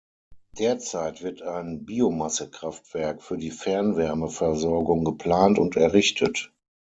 [0.57, 6.51] Derzeit wird ein Biomasse-Kraftwerk für die Fernwärmeversorgung geplant und errichtet.